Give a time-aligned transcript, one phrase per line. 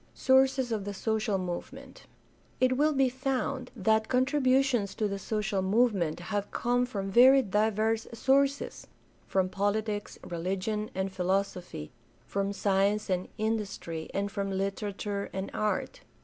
[0.15, 2.07] Sources of the social movement.—
[2.59, 8.07] It will be found that contributions to the social movement have come from very diverse
[8.11, 8.87] sources—
[9.27, 11.91] from politics, religion, and philosophy,
[12.25, 16.01] from science and industry, and from literature and art.